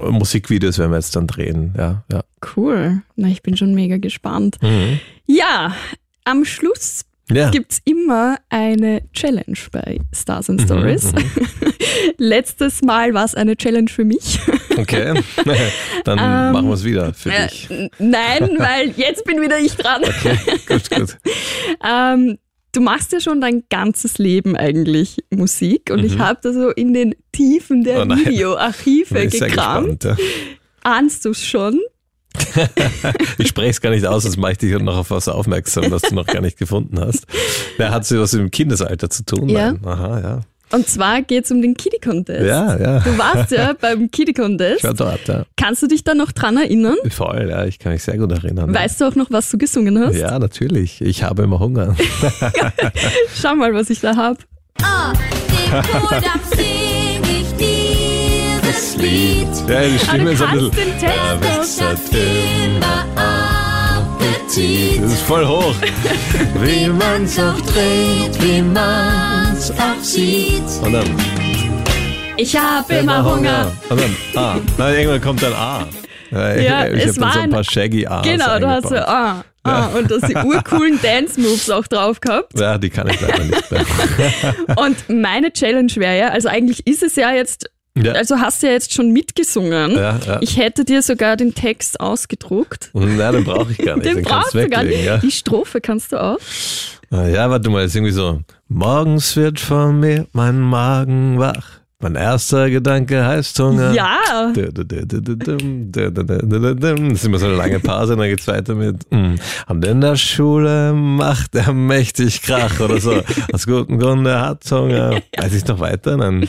Musikvideos 0.00 0.78
werden 0.78 0.90
wir 0.90 0.98
jetzt 0.98 1.14
dann 1.16 1.26
drehen. 1.26 1.74
Ja, 1.76 2.04
ja. 2.10 2.22
Cool. 2.56 3.02
Na, 3.16 3.28
ich 3.28 3.42
bin 3.42 3.56
schon 3.56 3.74
mega 3.74 3.96
gespannt. 3.98 4.58
Mhm. 4.62 5.00
Ja, 5.26 5.74
am 6.24 6.44
Schluss 6.44 7.04
ja. 7.30 7.50
gibt 7.50 7.72
es 7.72 7.80
immer 7.84 8.36
eine 8.48 9.02
Challenge 9.12 9.58
bei 9.72 9.98
Stars 10.12 10.50
and 10.50 10.60
mhm, 10.60 10.64
Stories. 10.64 11.12
Mhm, 11.12 11.24
Letztes 12.18 12.82
Mal 12.82 13.14
war 13.14 13.24
es 13.24 13.34
eine 13.34 13.56
Challenge 13.56 13.88
für 13.88 14.04
mich. 14.04 14.38
Okay, 14.78 15.12
dann 16.04 16.18
ähm, 16.20 16.52
machen 16.52 16.68
wir 16.68 16.74
es 16.74 16.84
wieder 16.84 17.12
für 17.12 17.32
äh, 17.32 17.48
dich. 17.48 17.68
Nein, 17.98 18.58
weil 18.58 18.90
jetzt 18.96 19.24
bin 19.24 19.40
wieder 19.40 19.58
ich 19.58 19.74
dran. 19.74 20.04
Okay, 20.04 20.38
gut, 20.68 20.88
gut. 20.88 21.18
ähm, 21.84 22.38
du 22.70 22.80
machst 22.80 23.12
ja 23.12 23.18
schon 23.18 23.40
dein 23.40 23.64
ganzes 23.70 24.18
Leben 24.18 24.56
eigentlich 24.56 25.16
Musik 25.30 25.90
und 25.90 26.02
mhm. 26.02 26.06
ich 26.06 26.18
habe 26.20 26.38
da 26.40 26.52
so 26.52 26.70
in 26.70 26.94
den 26.94 27.16
Tiefen 27.32 27.82
der 27.82 28.06
oh 28.06 28.08
Videoarchive 28.08 29.26
gekramt. 29.26 30.02
Gespannt, 30.02 30.04
ja. 30.04 30.16
ahnst 30.84 31.24
du 31.24 31.30
es 31.30 31.44
schon? 31.44 31.80
ich 33.38 33.48
spreche 33.48 33.70
es 33.70 33.80
gar 33.80 33.90
nicht 33.90 34.06
aus, 34.06 34.22
sonst 34.24 34.36
mache 34.36 34.52
ich 34.52 34.58
dich 34.58 34.78
noch 34.78 34.96
auf 34.96 35.10
was 35.10 35.28
aufmerksam, 35.28 35.90
was 35.90 36.02
du 36.02 36.14
noch 36.14 36.26
gar 36.26 36.40
nicht 36.40 36.58
gefunden 36.58 37.00
hast. 37.00 37.26
Der 37.78 37.90
hat 37.90 38.06
sie 38.06 38.18
was 38.18 38.34
im 38.34 38.50
Kindesalter 38.50 39.10
zu 39.10 39.24
tun? 39.24 39.48
Ja. 39.48 39.72
Nein. 39.72 39.84
Aha, 39.84 40.20
ja. 40.20 40.40
Und 40.70 40.86
zwar 40.86 41.22
geht 41.22 41.44
es 41.44 41.50
um 41.50 41.62
den 41.62 41.74
Kitty 41.74 41.98
Contest. 41.98 42.44
Ja, 42.44 42.76
ja. 42.76 43.00
Du 43.00 43.16
warst 43.16 43.50
ja 43.52 43.72
beim 43.80 44.10
Kitty 44.10 44.34
Contest. 44.34 44.78
Ich 44.78 44.84
war 44.84 44.94
dort, 44.94 45.26
ja. 45.26 45.44
Kannst 45.56 45.82
du 45.82 45.86
dich 45.86 46.04
da 46.04 46.14
noch 46.14 46.30
dran 46.32 46.58
erinnern? 46.58 46.96
Voll, 47.08 47.48
ja, 47.48 47.64
ich 47.64 47.78
kann 47.78 47.92
mich 47.92 48.02
sehr 48.02 48.18
gut 48.18 48.30
erinnern. 48.32 48.74
Weißt 48.74 49.00
du 49.00 49.06
auch 49.06 49.14
noch, 49.14 49.30
was 49.30 49.50
du 49.50 49.56
gesungen 49.56 49.98
hast? 49.98 50.16
Ja, 50.16 50.38
natürlich. 50.38 51.00
Ich 51.00 51.22
habe 51.22 51.44
immer 51.44 51.58
Hunger. 51.58 51.96
Schau 53.34 53.54
mal, 53.54 53.72
was 53.72 53.88
ich 53.88 54.00
da 54.00 54.14
habe. 54.16 54.38
Oh, 54.82 55.12
den 55.14 55.82
Kodam 56.02 56.40
sing 56.54 57.22
ich 57.24 57.56
dieses 58.68 58.96
Lied. 58.96 59.48
Ja, 59.68 59.82
die 59.82 59.98
Stimme 59.98 60.30
Ah, 60.30 60.32
ist 60.32 60.42
ein 60.42 60.58
bisschen. 60.70 61.00
Da. 62.80 62.98
Das 64.46 65.12
ist 65.12 65.22
voll 65.22 65.46
hoch. 65.46 65.74
Wie 66.62 66.88
man's 66.88 67.38
auch 67.38 67.54
dreht, 67.60 68.42
wie 68.42 68.60
man's 68.62 69.70
auch 69.72 70.02
sieht. 70.02 70.62
Und 70.82 70.92
dann 70.94 71.04
Ich 72.36 72.56
habe 72.56 72.94
immer 72.94 73.24
Hunger. 73.24 73.70
Und 73.88 74.00
dann 74.00 74.16
A. 74.42 74.58
Na, 74.76 74.92
irgendwann 74.92 75.20
kommt 75.20 75.42
dann 75.42 75.52
A. 75.52 75.86
Ja, 76.32 76.56
Ja, 76.56 76.88
ich 76.88 77.06
habe 77.06 77.20
war 77.20 77.32
so 77.34 77.38
ein 77.40 77.50
paar 77.50 77.62
Shaggy 77.64 78.06
A's 78.06 78.22
Genau, 78.26 78.58
du 78.58 78.66
hast 78.68 78.88
so, 78.88 78.94
eingebaut. 78.96 79.08
ah, 79.08 79.44
ah, 79.64 79.86
und 79.96 80.10
das 80.10 80.22
die 80.22 80.34
urcoolen 80.44 80.98
Dance-Moves 81.00 81.70
auch 81.70 81.86
drauf 81.86 82.20
gehabt. 82.20 82.58
Ja, 82.58 82.78
die 82.78 82.90
kann 82.90 83.08
ich 83.08 83.20
leider 83.20 83.44
nicht 83.44 83.70
mehr. 83.70 83.84
Und 84.76 85.08
meine 85.08 85.52
Challenge 85.52 85.92
wäre 85.96 86.18
ja, 86.18 86.28
also 86.28 86.48
eigentlich 86.48 86.86
ist 86.86 87.02
es 87.02 87.14
ja 87.16 87.30
jetzt, 87.32 87.70
Ja. 88.04 88.12
also 88.12 88.38
hast 88.38 88.62
du 88.62 88.66
ja 88.66 88.72
jetzt 88.72 88.92
schon 88.92 89.12
mitgesungen. 89.12 89.92
Ja, 89.92 90.18
ja. 90.26 90.38
Ich 90.40 90.56
hätte 90.56 90.84
dir 90.84 91.02
sogar 91.02 91.36
den 91.36 91.54
Text 91.54 92.00
ausgedruckt. 92.00 92.90
Und 92.92 93.16
nein, 93.16 93.32
den 93.32 93.44
brauche 93.44 93.72
ich 93.72 93.78
gar 93.78 93.96
nicht. 93.96 94.06
Den, 94.06 94.16
Den, 94.16 94.24
brauchst 94.24 94.54
du 94.54 94.68
gar 94.68 94.84
nicht. 94.84 95.22
Die 95.22 95.30
Strophe 95.30 95.80
kannst 95.80 96.12
du 96.12 96.22
auch. 96.22 96.38
Ah, 97.10 97.26
ja, 97.26 97.48
warte 97.48 97.70
mal, 97.70 97.84
ist 97.84 97.94
irgendwie 97.96 98.12
so. 98.12 98.40
Morgens 98.68 99.34
wird 99.36 99.60
von 99.60 99.98
mir 99.98 100.26
mein 100.32 100.60
Magen 100.60 101.38
wach. 101.38 101.77
Mein 102.00 102.14
erster 102.14 102.70
Gedanke 102.70 103.26
heißt 103.26 103.58
Hunger. 103.58 103.92
Ja. 103.92 104.52
Das 104.54 104.68
ist 107.12 107.24
immer 107.24 107.38
so 107.40 107.46
eine 107.46 107.56
lange 107.56 107.80
Pause, 107.80 108.16
dann 108.16 108.28
geht's 108.28 108.46
weiter 108.46 108.76
mit 108.76 109.04
mm. 109.10 109.34
Und 109.66 109.84
in 109.84 110.00
der 110.00 110.14
Schule 110.14 110.92
macht 110.92 111.56
er 111.56 111.72
mächtig 111.72 112.42
Krach 112.42 112.78
oder 112.78 113.00
so. 113.00 113.20
Aus 113.52 113.66
gutem 113.66 113.98
Grunde 113.98 114.40
hat 114.40 114.62
Hunger. 114.70 115.20
Weiß 115.36 115.52
ich 115.52 115.66
noch 115.66 115.80
weiter? 115.80 116.16
Dann, 116.16 116.46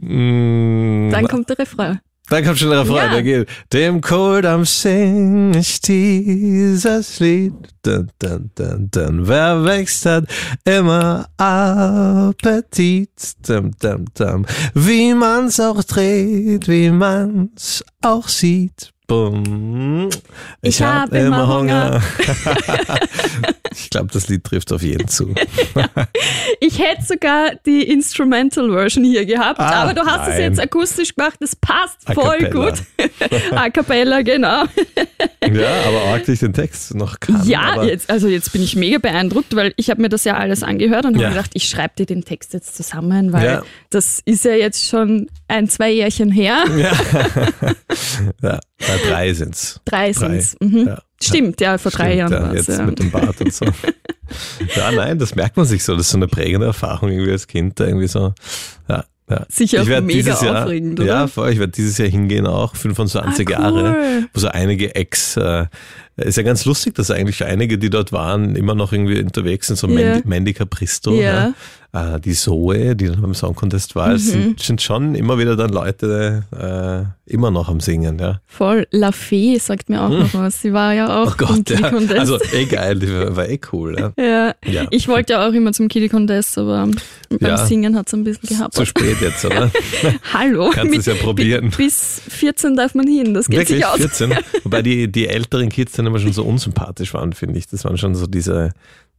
mm, 0.00 1.10
Dann 1.10 1.26
kommt 1.26 1.48
der 1.48 1.58
Refrain. 1.58 1.98
Dann 2.28 2.44
kommt 2.44 2.58
schon 2.58 2.70
der 2.70 2.80
Refrain, 2.80 2.96
Ja. 3.06 3.10
der 3.12 3.22
geht. 3.22 3.48
Dem 3.72 4.00
Kohldamm 4.00 4.64
sing 4.64 5.54
ich 5.54 5.80
dieses 5.80 7.20
Lied. 7.20 7.52
Dun, 7.82 8.10
dun, 8.18 8.50
dun, 8.56 8.88
dun. 8.90 9.28
Wer 9.28 9.64
wächst, 9.64 10.04
hat 10.06 10.24
immer 10.64 11.28
Appetit. 11.36 13.10
Dum, 13.46 13.70
dum, 13.80 14.04
dum. 14.18 14.46
Wie 14.74 15.14
man's 15.14 15.60
auch 15.60 15.82
dreht, 15.84 16.68
wie 16.68 16.90
man's 16.90 17.84
auch 18.02 18.28
sieht. 18.28 18.92
Bum. 19.06 20.08
Ich 20.62 20.82
hab 20.82 21.12
immer 21.12 21.46
Hunger. 21.46 22.02
ich 23.72 23.90
glaube, 23.90 24.08
das 24.12 24.28
Lied 24.28 24.42
trifft 24.44 24.72
auf 24.72 24.82
jeden 24.82 25.06
zu. 25.08 25.32
Ich 26.60 26.78
hätte 26.78 27.02
sogar 27.04 27.50
die 27.66 27.82
Instrumental-Version 27.90 29.04
hier 29.04 29.26
gehabt, 29.26 29.60
Ah, 29.60 29.82
aber 29.82 29.94
du 29.94 30.00
hast 30.06 30.22
es 30.22 30.34
nein. 30.34 30.40
jetzt 30.42 30.60
akustisch 30.60 31.14
gemacht, 31.14 31.36
das 31.40 31.54
passt 31.54 31.98
A 32.06 32.14
voll 32.14 32.38
cappella. 32.38 32.70
gut. 32.70 32.82
A 33.52 33.70
cappella, 33.70 34.22
genau. 34.22 34.64
ja, 35.42 35.70
aber 35.86 36.02
arg 36.12 36.24
dich 36.24 36.40
den 36.40 36.52
Text 36.54 36.94
noch 36.94 37.20
kann. 37.20 37.46
Ja, 37.46 37.82
jetzt, 37.82 38.08
also 38.10 38.26
jetzt 38.28 38.52
bin 38.52 38.62
ich 38.62 38.74
mega 38.74 38.98
beeindruckt, 38.98 39.54
weil 39.54 39.74
ich 39.76 39.90
habe 39.90 40.00
mir 40.00 40.08
das 40.08 40.24
ja 40.24 40.36
alles 40.36 40.62
angehört 40.62 41.04
und 41.04 41.16
Ja. 41.18 41.26
habe 41.26 41.34
gedacht, 41.36 41.50
ich 41.54 41.68
schreibe 41.68 41.94
dir 41.98 42.06
den 42.06 42.24
Text 42.24 42.54
jetzt 42.54 42.74
zusammen, 42.76 43.32
weil 43.32 43.44
Ja. 43.44 43.62
das 43.90 44.20
ist 44.24 44.44
ja 44.44 44.52
jetzt 44.52 44.88
schon 44.88 45.28
ein, 45.48 45.68
zwei 45.68 45.90
Jährchen 45.92 46.30
her. 46.32 46.64
Ja. 46.76 46.92
ja, 48.42 48.58
bei 49.02 49.08
drei 49.10 49.32
sind's. 49.34 49.80
Drei 49.84 50.12
Drei. 50.12 50.40
sind's. 50.40 50.56
Mhm. 50.60 50.86
Ja. 50.88 50.98
Stimmt, 51.22 51.60
ja, 51.60 51.78
vor 51.78 51.90
drei 51.90 52.12
Stimmt, 52.14 52.18
Jahren 52.18 52.32
ja, 52.32 52.42
war 52.42 52.54
es. 52.54 52.66
Jetzt 52.66 52.78
Ja. 52.78 52.84
mit 52.84 52.98
dem 52.98 53.10
Bart 53.10 53.40
und 53.40 53.52
so. 53.54 53.64
ja, 54.76 54.90
nein, 54.92 55.18
das 55.18 55.34
merkt 55.34 55.56
man 55.56 55.66
sich 55.66 55.82
so. 55.84 55.94
Das 55.96 56.06
ist 56.06 56.10
so 56.12 56.18
eine 56.18 56.28
prägende 56.28 56.66
Erfahrung 56.66 57.10
irgendwie 57.10 57.32
als 57.32 57.46
Kind, 57.46 57.78
da 57.80 57.86
irgendwie 57.86 58.08
so. 58.08 58.34
Ja, 58.88 59.04
ja. 59.30 59.46
Sicher 59.48 59.82
ich 59.82 59.88
werd 59.88 60.04
mega 60.04 60.18
dieses 60.18 60.40
Jahr, 60.42 60.62
aufregend, 60.64 61.00
oder? 61.00 61.08
Ja, 61.08 61.26
voll. 61.26 61.50
Ich 61.50 61.58
werde 61.58 61.72
dieses 61.72 61.96
Jahr 61.98 62.08
hingehen 62.08 62.46
auch, 62.46 62.76
25 62.76 63.48
Ah, 63.48 63.50
Jahre, 63.50 63.96
cool. 63.98 64.28
wo 64.34 64.40
so 64.40 64.48
einige 64.48 64.94
Ex, 64.94 65.36
äh, 65.36 65.66
ist 66.16 66.36
ja 66.36 66.42
ganz 66.42 66.64
lustig, 66.64 66.94
dass 66.94 67.10
eigentlich 67.10 67.44
einige, 67.44 67.78
die 67.78 67.90
dort 67.90 68.12
waren, 68.12 68.56
immer 68.56 68.74
noch 68.74 68.92
irgendwie 68.92 69.20
unterwegs 69.20 69.66
sind, 69.66 69.76
so 69.76 69.86
Ja. 69.88 70.20
Mandy, 70.24 70.52
Capristo, 70.54 71.14
Ja. 71.14 71.20
ja. 71.48 72.16
Äh, 72.16 72.20
die 72.20 72.32
Zoe, 72.34 72.94
die 72.96 73.06
dann 73.06 73.22
beim 73.22 73.32
Song 73.32 73.54
Contest 73.54 73.94
war, 73.94 74.10
Mhm. 74.12 74.18
sind, 74.18 74.60
sind 74.60 74.82
schon 74.82 75.14
immer 75.14 75.38
wieder 75.38 75.56
dann 75.56 75.70
Leute 75.70 76.44
äh, 76.52 77.32
immer 77.32 77.50
noch 77.50 77.68
am 77.70 77.80
Singen, 77.80 78.18
ja. 78.18 78.40
Voll. 78.46 78.86
La 78.90 79.12
Fee 79.12 79.56
sagt 79.58 79.88
mir 79.88 80.02
auch 80.02 80.10
noch 80.10 80.34
was. 80.34 80.60
Sie 80.60 80.72
war 80.74 80.92
ja 80.92 81.22
auch. 81.22 81.28
Oh 81.28 81.30
im 81.30 81.36
Gott, 81.38 81.56
Kitty 81.66 81.82
ja. 81.82 81.90
Contest. 81.90 82.18
Also 82.20 82.38
eh 82.52 82.64
geil, 82.66 82.98
die 82.98 83.08
war, 83.12 83.36
war 83.36 83.48
eh 83.48 83.58
cool, 83.72 83.96
ja. 84.18 84.54
ja. 84.66 84.86
Ich 84.90 85.08
wollte 85.08 85.34
ja 85.34 85.48
auch 85.48 85.52
immer 85.52 85.72
zum 85.72 85.88
Kitty 85.88 86.08
Contest, 86.08 86.58
aber 86.58 86.86
beim. 87.40 87.56
Singen 87.66 87.96
hat 87.96 88.08
es 88.08 88.14
ein 88.14 88.24
bisschen 88.24 88.48
gehabt. 88.48 88.74
Zu 88.74 88.84
spät 88.84 89.16
jetzt, 89.22 89.44
oder? 89.44 89.70
Hallo. 90.34 90.70
Kannst 90.74 90.98
es 90.98 91.06
ja 91.06 91.14
probieren. 91.14 91.70
bi- 91.70 91.84
Bis 91.84 92.20
14 92.28 92.76
darf 92.76 92.94
man 92.94 93.06
hin, 93.06 93.32
das 93.32 93.48
geht 93.48 93.60
Wirklich, 93.60 93.78
sich 93.78 93.86
aus. 93.86 93.96
14. 93.96 94.34
Wobei 94.64 94.82
die, 94.82 95.10
die 95.10 95.28
älteren 95.28 95.68
Kids 95.70 95.92
dann 95.92 96.05
immer 96.06 96.18
schon 96.18 96.32
so 96.32 96.44
unsympathisch 96.44 97.12
waren, 97.14 97.32
finde 97.32 97.58
ich. 97.58 97.66
Das 97.66 97.84
waren 97.84 97.98
schon 97.98 98.14
so 98.14 98.26
diese, 98.26 98.72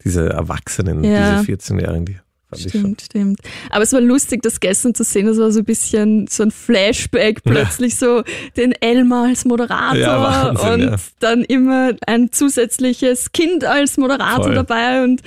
diese 0.03 0.29
Erwachsenen, 0.29 1.03
Ja. 1.03 1.41
diese 1.41 1.51
14-Jährigen, 1.53 2.05
die. 2.05 2.17
Stimmt, 2.55 3.01
stimmt. 3.01 3.41
Aber 3.71 3.83
es 3.83 3.91
war 3.91 3.99
lustig, 3.99 4.41
das 4.41 4.61
gestern 4.61 4.95
zu 4.95 5.03
sehen. 5.03 5.27
Das 5.27 5.37
war 5.37 5.51
so 5.51 5.59
ein 5.59 5.65
bisschen 5.65 6.27
so 6.27 6.43
ein 6.43 6.51
Flashback, 6.51 7.43
plötzlich 7.43 7.97
so 7.97 8.23
den 8.55 8.71
Elmar 8.71 9.25
als 9.27 9.43
Moderator 9.43 9.97
Ja, 9.97 10.55
Wahnsinn, 10.55 10.71
und 10.85 10.91
ja. 10.91 10.95
dann 11.19 11.43
immer 11.43 11.91
ein 12.07 12.31
zusätzliches 12.31 13.33
Kind 13.33 13.65
als 13.65 13.97
Moderator 13.97 14.45
Voll. 14.45 14.55
dabei 14.55 15.03
und 15.03 15.21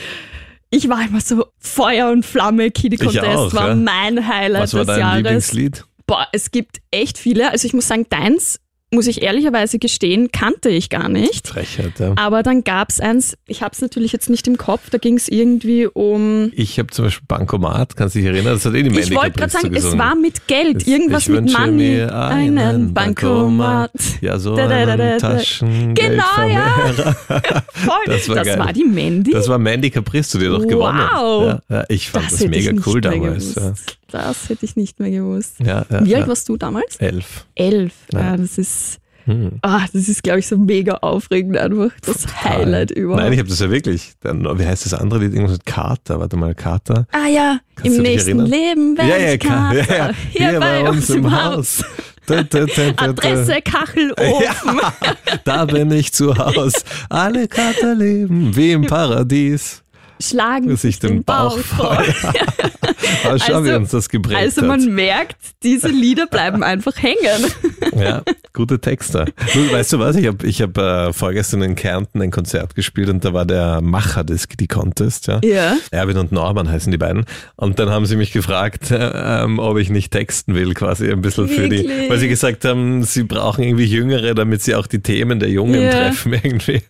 ich 0.71 0.89
war 0.89 1.05
immer 1.05 1.21
so 1.21 1.45
Feuer 1.59 2.11
und 2.11 2.25
Flamme. 2.25 2.71
Kitty 2.71 2.97
Contest 2.97 3.27
auch, 3.27 3.53
war 3.53 3.69
ja. 3.69 3.75
mein 3.75 4.27
Highlight 4.27 4.63
Was 4.63 4.73
war 4.73 4.81
des 4.87 4.87
dein 4.95 5.01
Jahres. 5.01 5.17
Lieblingslied? 5.19 5.85
Boah, 6.07 6.27
es 6.33 6.51
gibt 6.51 6.79
echt 6.91 7.19
viele. 7.19 7.51
Also 7.51 7.67
ich 7.67 7.75
muss 7.75 7.87
sagen, 7.87 8.07
deins, 8.09 8.61
muss 8.93 9.07
ich 9.07 9.23
ehrlicherweise 9.23 9.79
gestehen, 9.79 10.33
kannte 10.33 10.69
ich 10.69 10.89
gar 10.91 11.09
nicht. 11.09 11.47
Frechheit, 11.47 11.93
ja. 12.01 12.13
Aber 12.17 12.43
dann 12.43 12.65
gab's 12.65 12.99
eins, 13.01 13.37
ich 13.47 13.63
habe 13.63 13.73
es 13.73 13.81
natürlich 13.81 14.11
jetzt 14.13 14.29
nicht 14.31 14.49
im 14.49 14.57
Kopf, 14.59 14.91
da 14.91 14.99
ging 14.99 15.17
es 15.17 15.29
irgendwie 15.29 15.87
um. 15.87 16.51
Ich 16.57 16.79
habe 16.79 16.89
zum 16.91 17.05
Beispiel 17.05 17.25
Bankomat, 17.29 17.97
kannst 17.97 18.17
du 18.17 18.19
dich 18.19 18.27
erinnern? 18.29 18.55
Das 18.55 18.65
hat 18.65 18.75
eh 18.75 18.83
die 18.83 18.91
Mandy 18.91 19.03
Ich 19.13 19.15
wollte 19.15 19.39
gerade 19.39 19.53
sagen, 19.53 19.73
es 19.75 19.97
war 19.97 20.17
mit 20.17 20.47
Geld, 20.49 20.83
Es- 20.83 20.89
irgendwas 20.89 21.23
ich 21.23 21.29
mit 21.29 21.53
Money, 21.53 21.73
mir 21.73 22.15
einen 22.15 22.93
Bankomat. 22.93 23.93
Ja, 24.21 24.39
so 24.39 24.57
Da, 24.57 24.67
da, 24.67 24.85
da, 24.87 24.97
da, 24.97 25.03
einen 25.05 25.19
da. 25.21 25.37
Taschengeld 25.37 25.97
Genau, 26.11 26.49
ja. 26.49 26.67
Voll. 27.73 27.95
Das 28.07 28.29
war 28.29 28.43
geil. 28.45 28.59
war 28.59 28.73
die 28.73 28.85
Mandy. 28.85 29.31
Das 29.31 29.49
war 29.49 29.59
Mandy 29.59 29.91
Capristo, 29.91 30.39
die 30.39 30.47
hat 30.47 30.53
doch 30.55 30.61
Wow. 30.63 30.69
gewonnen. 30.69 30.99
Ja, 31.69 31.77
ja, 31.77 31.85
ich 31.89 32.11
fand 32.11 32.31
das, 32.33 32.41
hätte 32.41 32.51
mega 32.51 32.73
cool 32.87 33.01
damals. 33.01 33.55
Ja. 33.55 33.73
Das 34.11 34.49
hätte 34.49 34.65
ich 34.65 34.77
nicht 34.77 34.99
mehr 35.01 35.11
gewusst. 35.11 35.57
Ja, 35.61 35.85
ja, 35.91 36.05
Wie 36.05 36.11
ja. 36.11 36.19
alt 36.19 36.29
warst 36.29 36.49
du 36.49 36.57
damals? 36.57 36.97
Elf. 36.97 37.47
Elf. 37.55 37.93
Ja. 38.13 38.21
Ja, 38.21 38.37
das 38.37 38.59
ist, 38.59 38.99
Hm. 39.27 39.59
ah, 39.61 39.83
das 39.93 40.09
ist, 40.09 40.23
glaube 40.23 40.39
ich, 40.39 40.47
so 40.47 40.57
mega 40.57 40.95
aufregend 40.95 41.57
einfach. 41.59 41.91
Das 42.07 42.27
Highlight 42.43 42.91
überhaupt. 42.93 43.23
Nein, 43.23 43.33
ich 43.35 43.39
habe 43.39 43.49
das 43.51 43.61
ja 43.61 43.71
wirklich. 43.71 44.13
Dann, 44.21 44.43
wie 44.59 44.65
heißt 44.67 44.87
das 44.87 44.95
andere 44.95 45.21
Lied? 45.21 45.35
Irgendwas 45.35 45.59
mit 45.59 45.67
Kater. 45.67 46.19
Warte 46.21 46.37
mal, 46.37 46.55
Kater. 46.55 47.07
ah 47.13 47.29
ja, 47.29 47.59
Kannst 47.77 47.97
im 47.99 48.03
nächsten? 48.03 48.39
Leben 48.47 48.97
werde 48.97 49.35
ich 49.35 49.41
Ka- 49.41 49.73
Kater. 49.75 50.15
Hier, 50.31 50.59
bei 50.59 50.89
uns 50.89 51.11
im 51.11 51.31
Haus. 51.31 51.85
Da, 52.27 52.43
da, 52.45 52.65
da, 52.65 52.67
da, 52.67 52.93
da. 52.93 53.05
Adresse 53.05 53.61
Kachelofen. 53.63 54.25
Ja, 54.43 55.37
da 55.45 55.65
bin 55.67 55.91
ich 55.93 56.13
zu 56.15 56.37
Haus. 56.37 56.73
Alle 57.11 57.47
Kater 57.47 57.95
leben 57.95 58.57
wie 58.57 58.73
im 58.73 58.87
Paradies. 58.87 59.83
Schlagen 60.23 60.77
Sich 60.77 60.99
den 60.99 61.25
Bauch 61.25 61.59
voll. 61.59 62.05
Aber 63.25 63.39
schau, 63.39 63.55
Also- 63.55 63.65
wie 63.71 63.75
uns 63.75 63.91
das 63.91 64.09
geprägt 64.09 64.39
Also 64.41 64.63
hat. 64.63 64.69
man 64.69 64.85
merkt, 64.95 65.37
diese 65.63 65.89
Lieder 65.89 66.27
bleiben 66.27 66.63
einfach 66.63 66.95
hängen. 67.03 67.17
Ja, 67.97 68.23
gute 68.53 68.79
Texte. 68.81 69.27
Du, 69.53 69.73
weißt 69.73 69.93
du 69.95 69.99
was? 69.99 70.15
Ich 70.17 70.27
habe 70.27 70.47
ich 70.47 70.63
hab, 70.63 70.79
äh, 70.79 71.13
vorgestern 71.13 71.61
in 71.63 71.75
Kärnten 71.75 72.23
ein 72.23 72.31
Konzert 72.31 72.75
gespielt 72.77 73.09
und 73.09 73.25
da 73.25 73.33
war 73.35 73.45
der 73.45 73.81
Macher 73.81 74.23
des 74.23 74.49
Kitty 74.49 74.69
Contest. 74.69 75.27
Ja. 75.27 75.41
Ja. 75.43 75.77
Erwin 75.91 76.17
und 76.19 76.31
Norman 76.31 76.71
heißen 76.71 76.91
die 76.93 76.99
beiden. 76.99 77.25
Und 77.57 77.79
dann 77.81 77.91
haben 77.91 78.07
sie 78.07 78.15
mich 78.17 78.33
gefragt, 78.33 78.91
äh, 78.93 79.43
ähm, 79.43 79.59
ob 79.59 79.77
ich 79.79 79.91
nicht 79.91 80.13
texten 80.13 80.55
will, 80.55 80.73
quasi 80.75 81.11
ein 81.11 81.21
bisschen 81.21 81.49
für 81.49 81.69
die, 81.69 81.79
Wirklich? 81.81 82.11
weil 82.11 82.19
sie 82.19 82.29
gesagt 82.29 82.65
haben, 82.65 83.03
sie 83.03 83.25
brauchen 83.25 83.65
irgendwie 83.65 83.87
Jüngere, 83.87 84.35
damit 84.35 84.63
sie 84.63 84.77
auch 84.77 84.87
die 84.87 85.01
Themen 85.01 85.41
der 85.41 85.51
Jungen 85.51 85.83
Ja. 85.83 85.91
treffen 85.91 86.33
irgendwie. 86.35 86.83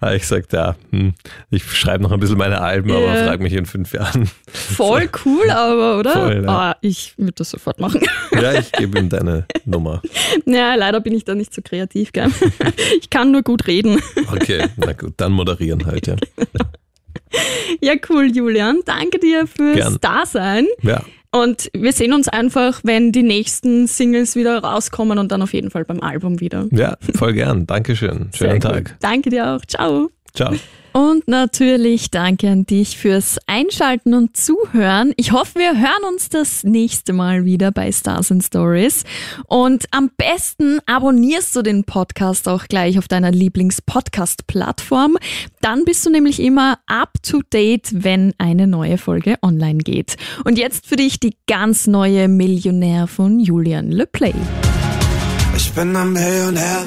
Aber 0.00 0.16
ich 0.16 0.26
sagte, 0.26 0.56
ja, 0.56 0.76
hm, 0.90 1.14
ich 1.50 1.62
schreibe 1.70 2.02
noch 2.02 2.10
ein 2.12 2.20
bisschen 2.20 2.38
meine 2.38 2.60
Alben, 2.60 2.90
aber 2.90 3.14
Ja. 3.14 3.26
frag 3.26 3.40
mich 3.40 3.52
in 3.52 3.64
fünf 3.66 3.92
Jahren. 3.92 4.28
Voll 4.52 5.08
cool, 5.24 5.50
aber, 5.58 5.98
oder? 5.98 6.12
Voll, 6.12 6.44
ja. 6.44 6.48
Ah, 6.70 6.76
ich 6.80 7.14
würde 7.18 7.32
das 7.32 7.50
sofort 7.50 7.80
machen. 7.80 8.00
Ja, 8.40 8.52
ich 8.54 8.70
gebe 8.70 8.98
ihm 9.00 9.08
deine 9.08 9.46
Nummer. 9.64 10.00
Ja, 10.46 10.76
leider 10.76 11.00
bin 11.00 11.12
ich 11.14 11.24
da 11.24 11.34
nicht 11.34 11.52
so 11.52 11.60
kreativ, 11.62 12.12
gell? 12.12 12.30
Ich 13.00 13.10
kann 13.10 13.32
nur 13.32 13.42
gut 13.42 13.66
reden. 13.66 14.00
Okay, 14.30 14.66
na 14.76 14.92
gut, 14.92 15.14
dann 15.16 15.32
moderieren 15.32 15.84
halt, 15.86 16.06
ja. 16.06 16.14
Ja, 17.80 17.94
cool, 18.08 18.30
Julian. 18.34 18.80
Danke 18.84 19.18
dir 19.18 19.46
fürs 19.46 19.76
Gern. 19.76 19.98
Dasein. 20.00 20.66
Ja, 20.82 21.02
Und 21.32 21.68
wir 21.74 21.92
sehen 21.92 22.12
uns 22.12 22.28
einfach, 22.28 22.80
wenn 22.84 23.12
die 23.12 23.22
nächsten 23.22 23.86
Singles 23.86 24.36
wieder 24.36 24.58
rauskommen 24.62 25.18
und 25.18 25.30
dann 25.32 25.42
auf 25.42 25.52
jeden 25.52 25.70
Fall 25.70 25.84
beim 25.84 26.00
Album 26.00 26.40
wieder. 26.40 26.66
ja 26.70 26.96
voll 27.16 27.32
gern. 27.34 27.66
Dankeschön. 27.66 28.30
Sehr 28.32 28.50
Schönen 28.50 28.60
gut. 28.60 28.70
Tag. 28.70 28.96
Danke 29.00 29.30
dir 29.30 29.48
auch. 29.56 29.64
Ciao. 29.66 30.10
Ciao. 30.34 30.54
Und 30.92 31.28
natürlich 31.28 32.10
danke 32.10 32.48
an 32.48 32.64
dich 32.66 32.96
fürs 32.98 33.38
Einschalten 33.46 34.14
und 34.14 34.36
Zuhören. 34.36 35.12
Ich 35.16 35.30
hoffe, 35.30 35.60
wir 35.60 35.78
hören 35.78 36.12
uns 36.12 36.28
das 36.28 36.64
nächste 36.64 37.12
Mal 37.12 37.44
wieder 37.44 37.70
bei 37.70 37.92
Stars 37.92 38.32
and 38.32 38.42
Stories. 38.42 39.04
Und 39.46 39.84
am 39.92 40.10
besten 40.16 40.80
abonnierst 40.86 41.54
du 41.54 41.62
den 41.62 41.84
Podcast 41.84 42.48
auch 42.48 42.66
gleich 42.66 42.98
auf 42.98 43.06
deiner 43.06 43.30
Lieblings-Podcast-Plattform. 43.30 45.18
Dann 45.60 45.84
bist 45.84 46.04
du 46.04 46.10
nämlich 46.10 46.40
immer 46.40 46.78
up 46.86 47.12
to 47.22 47.42
date, 47.52 47.90
wenn 47.92 48.34
eine 48.38 48.66
neue 48.66 48.98
Folge 48.98 49.36
online 49.42 49.78
geht. 49.78 50.16
Und 50.44 50.58
jetzt 50.58 50.86
für 50.86 50.96
dich 50.96 51.20
die 51.20 51.36
ganz 51.46 51.86
neue 51.86 52.26
Millionär 52.26 53.06
von 53.06 53.38
Julian 53.38 53.92
Le 53.92 54.06
Play. 54.06 54.34
Ich 55.54 55.72
bin 55.72 55.94
ein 55.94 56.12
Millionär. 56.12 56.86